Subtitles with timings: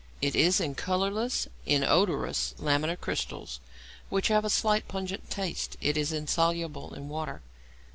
[0.19, 3.59] It is in colourless, inodorous, lamellar crystals,
[4.09, 5.77] which have a slight pungent taste.
[5.79, 7.43] It is insoluble in water.